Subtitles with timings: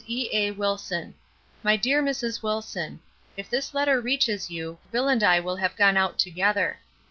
[0.07, 0.27] E.
[0.33, 0.49] A.
[0.49, 1.13] WILSON
[1.61, 2.41] MY DEAR MRS.
[2.41, 2.99] WILSON,
[3.37, 6.79] If this letter reaches you Bill and I will have gone out together.